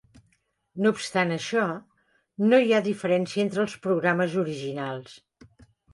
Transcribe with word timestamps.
No 0.85 0.91
obstant 0.95 1.33
això, 1.35 1.65
no 2.53 2.61
hi 2.65 2.73
ha 2.73 2.81
diferència 2.89 3.45
entre 3.47 3.65
els 3.65 3.77
programes 3.85 4.37
originals. 4.45 5.17